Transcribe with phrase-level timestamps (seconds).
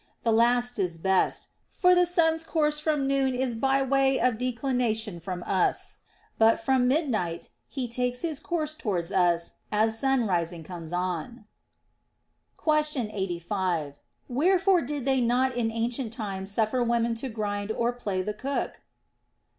[0.23, 5.19] The last is best, for the sun's course from noon is by way of declination
[5.19, 5.99] from us;
[6.39, 11.45] but from midnight he takes his course towards us, as sunrising comes on.
[12.57, 13.99] Question 85.
[14.27, 18.81] Wherefore did they not in ancient times suffer women to grind or play the cook